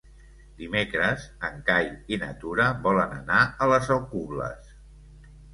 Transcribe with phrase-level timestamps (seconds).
[0.61, 4.77] Dimecres en Cai i na Tura volen anar a les Alcubles.